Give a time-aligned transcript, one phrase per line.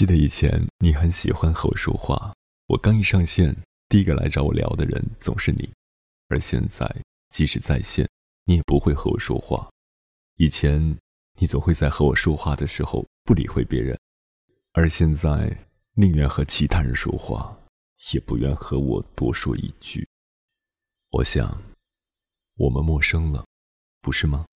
[0.00, 2.34] 记得以前你很喜欢和我说话，
[2.68, 3.54] 我刚一上线，
[3.86, 5.70] 第一个来找我聊的人总是你。
[6.28, 6.90] 而现在，
[7.28, 8.08] 即使在线，
[8.46, 9.70] 你也不会和我说话。
[10.36, 10.80] 以前，
[11.38, 14.00] 你总会在和我说话的时候不理会别人，
[14.72, 15.54] 而现在，
[15.92, 17.54] 宁愿和其他人说话，
[18.14, 20.08] 也不愿和我多说一句。
[21.10, 21.62] 我想，
[22.56, 23.44] 我们陌生了，
[24.00, 24.46] 不是吗？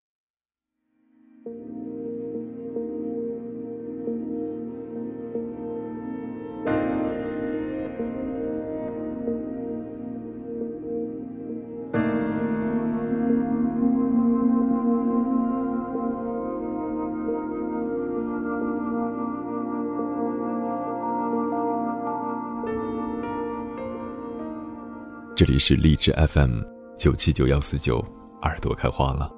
[25.37, 26.61] 这里是荔枝 FM
[26.97, 27.99] 九七九幺四九，
[28.43, 29.29] 耳朵开花了，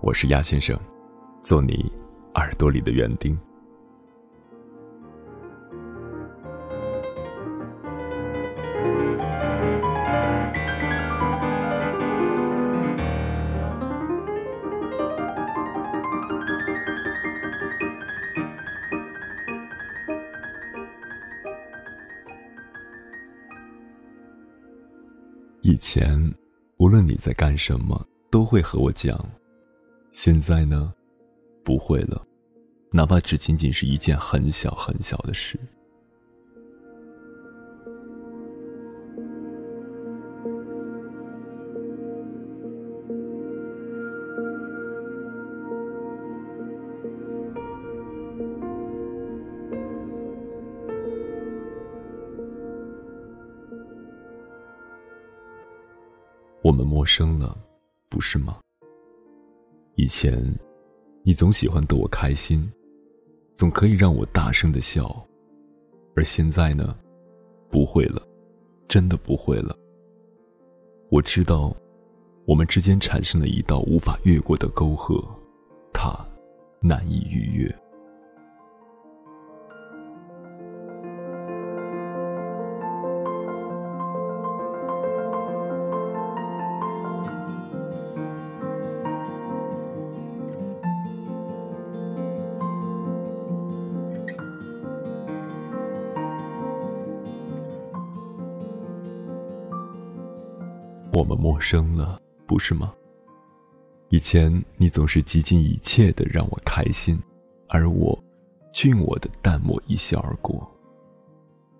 [0.00, 0.74] 我是鸭先生，
[1.42, 1.92] 做你
[2.36, 3.38] 耳朵里的园丁。
[25.68, 26.16] 以前，
[26.76, 29.18] 无论你在干什么，都会和我讲。
[30.12, 30.94] 现在呢，
[31.64, 32.24] 不会了，
[32.92, 35.58] 哪怕只仅仅是一件很小很小的事。
[56.66, 57.56] 我们陌生了，
[58.08, 58.58] 不是吗？
[59.94, 60.52] 以前，
[61.22, 62.68] 你总喜欢逗我开心，
[63.54, 65.24] 总可以让我大声的笑，
[66.16, 66.98] 而现在呢，
[67.70, 68.20] 不会了，
[68.88, 69.78] 真的不会了。
[71.08, 71.72] 我知道，
[72.48, 75.24] 我们之间产生了一道无法越过的沟壑，
[75.92, 76.18] 它
[76.82, 77.72] 难以逾越。
[101.16, 102.92] 我们陌生了，不是吗？
[104.10, 107.18] 以前你总是极尽一切的让我开心，
[107.68, 108.22] 而我
[108.70, 110.70] 却用我的淡漠一笑而过。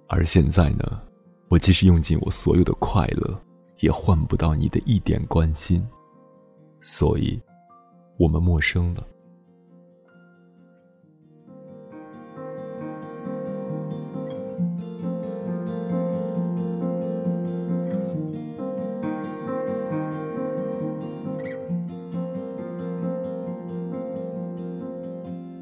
[0.06, 1.02] 而现在呢，
[1.48, 3.38] 我即使用尽我所有的快乐，
[3.80, 5.86] 也换不到你的一点关心。
[6.80, 7.38] 所以，
[8.16, 9.06] 我们陌生了。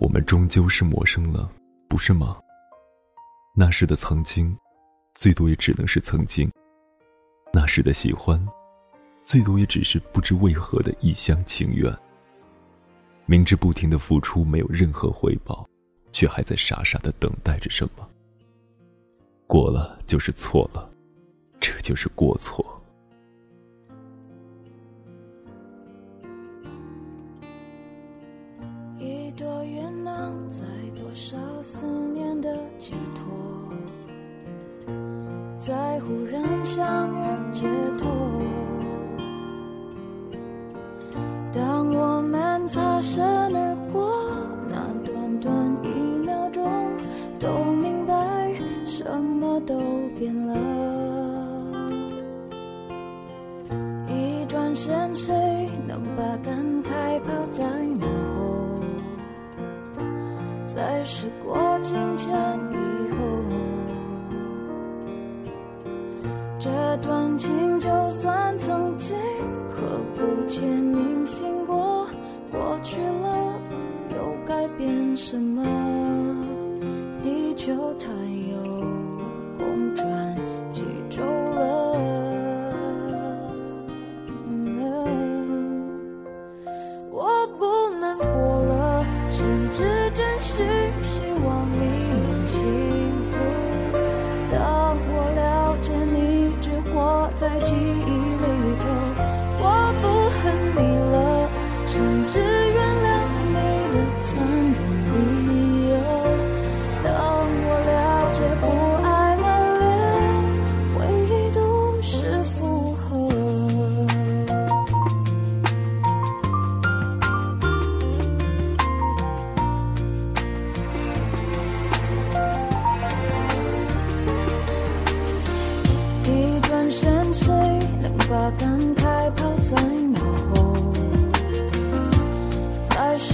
[0.04, 1.50] 我们终究是陌生了，
[1.88, 2.38] 不是吗？
[3.56, 4.54] 那时的曾经，
[5.14, 6.46] 最多也只能是曾经；
[7.54, 8.38] 那时的喜欢，
[9.24, 11.90] 最多也只是不知为何的一厢情愿。
[13.24, 15.66] 明知不停的付出没有任何回报，
[16.12, 18.06] 却还在傻傻的等待着什么。
[19.46, 20.86] 过了就是错了，
[21.58, 22.73] 这就是过错。
[36.44, 37.66] 很想念解
[37.98, 38.08] 脱。
[41.52, 43.33] 当我们擦身
[75.16, 75.62] 什么？
[77.22, 78.83] 地球太有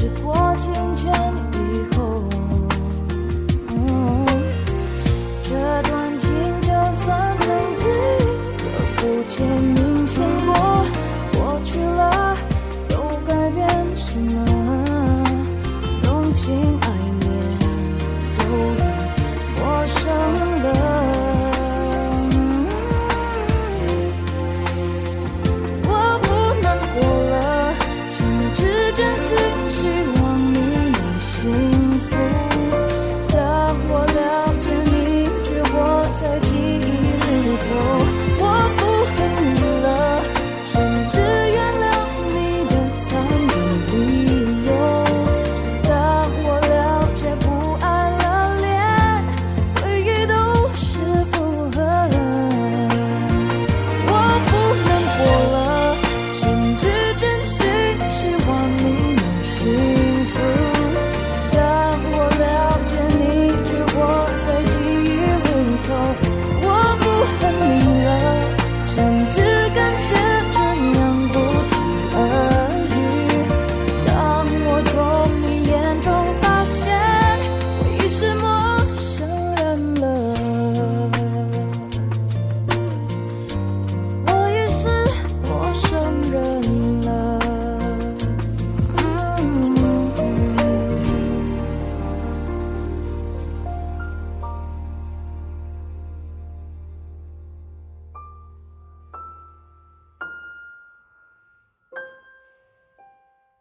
[0.00, 0.40] je crois.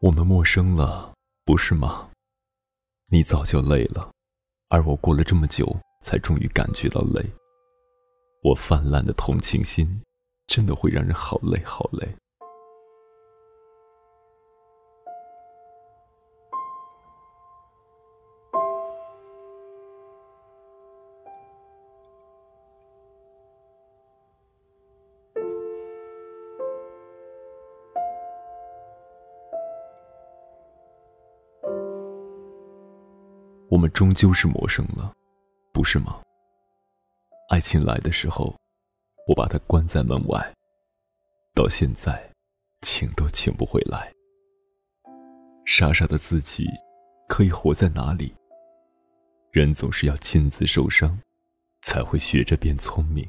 [0.01, 1.13] 我们陌生了，
[1.43, 2.09] 不是吗？
[3.07, 4.09] 你早就累了，
[4.69, 7.21] 而我过了这么久，才终于感觉到累。
[8.41, 10.01] 我泛滥的同情心，
[10.47, 12.07] 真的会让人好累好累。
[33.79, 35.09] 我们终究是陌生了，
[35.71, 36.21] 不是吗？
[37.47, 38.53] 爱情来的时候，
[39.25, 40.53] 我把它关在门外，
[41.55, 42.29] 到现在，
[42.81, 44.11] 请都请不回来。
[45.65, 46.67] 傻傻的自己，
[47.29, 48.35] 可以活在哪里？
[49.49, 51.17] 人总是要亲自受伤，
[51.81, 53.25] 才会学着变聪明。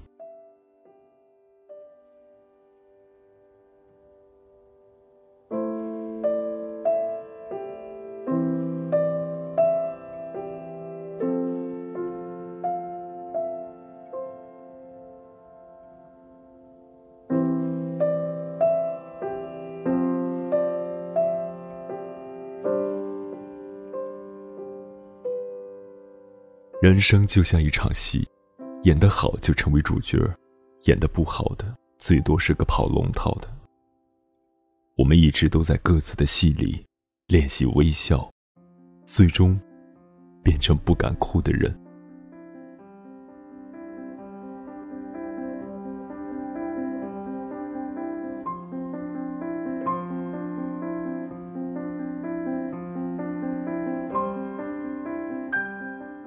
[26.80, 28.26] 人生就像一场戏，
[28.84, 30.18] 演得好就成为主角，
[30.86, 33.48] 演得不好的最多是个跑龙套的。
[34.96, 36.82] 我们一直都在各自的戏里
[37.26, 38.30] 练习微笑，
[39.04, 39.60] 最终
[40.42, 41.78] 变成不敢哭的人。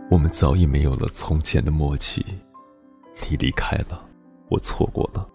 [0.10, 2.24] 我们早已没有了从前的默契，
[3.30, 4.06] 你离开了，
[4.50, 5.28] 我错过了，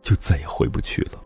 [0.00, 1.22] 就再也回不去了。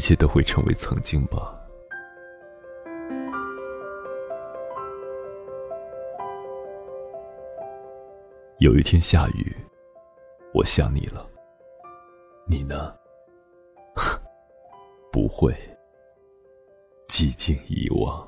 [0.00, 1.54] 一切都会成为曾经吧。
[8.60, 9.54] 有一天下雨，
[10.54, 11.28] 我想你了。
[12.46, 12.94] 你呢？
[15.12, 15.54] 不会，
[17.06, 18.26] 寂静遗忘。